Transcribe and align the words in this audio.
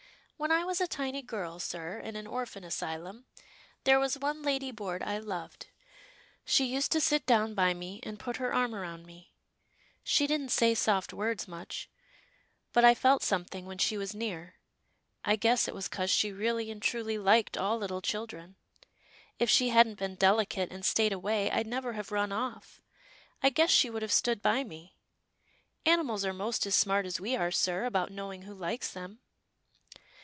"When 0.41 0.51
I 0.51 0.63
was 0.65 0.81
a 0.81 0.87
tiny 0.87 1.21
girl, 1.21 1.59
sir, 1.59 1.99
in 1.99 2.15
an 2.15 2.25
orphan 2.25 2.63
asylum, 2.63 3.27
there 3.83 3.99
was 3.99 4.17
one 4.17 4.41
ladyboard 4.41 5.03
I 5.03 5.19
loved. 5.19 5.67
She 6.43 6.65
used 6.65 6.91
to 6.93 6.99
sit 6.99 7.27
down 7.27 7.53
by 7.53 7.75
me, 7.75 7.99
and 8.01 8.17
put 8.19 8.37
her 8.37 8.51
arm 8.51 8.73
round 8.73 9.05
me. 9.05 9.35
COUSIN 10.03 10.31
OONAH 10.31 10.31
RILEY 10.31 10.47
277 10.47 10.69
She 10.73 10.79
didn't 10.79 10.79
say 10.79 10.83
soft 10.83 11.13
words 11.13 11.47
much, 11.47 11.91
but 12.73 12.83
I 12.83 12.95
felt 12.95 13.21
some 13.21 13.45
thing 13.45 13.67
when 13.67 13.77
she 13.77 13.99
was 13.99 14.15
near. 14.15 14.55
I 15.23 15.35
guess 15.35 15.67
it 15.67 15.75
was 15.75 15.87
'cause 15.87 16.09
she 16.09 16.31
really 16.31 16.71
and 16.71 16.81
truly 16.81 17.19
liked 17.19 17.55
all 17.55 17.77
little 17.77 18.01
children. 18.01 18.55
If 19.37 19.47
she 19.47 19.69
hadn't 19.69 19.99
been 19.99 20.15
delicate, 20.15 20.71
and 20.71 20.83
stayed 20.83 21.13
away, 21.13 21.51
I'd 21.51 21.67
never 21.67 21.93
have 21.93 22.11
run 22.11 22.31
off. 22.31 22.81
I 23.43 23.51
guess 23.51 23.69
she 23.69 23.91
would 23.91 24.01
have 24.01 24.11
stood 24.11 24.41
by 24.41 24.63
me— 24.63 24.97
Animals 25.85 26.25
are 26.25 26.33
most 26.33 26.65
as 26.65 26.73
smart 26.73 27.05
as 27.05 27.21
we 27.21 27.35
are, 27.35 27.51
sir, 27.51 27.85
about 27.85 28.11
knowing 28.11 28.41
who 28.41 28.55
likes 28.55 28.91
them." 28.91 29.19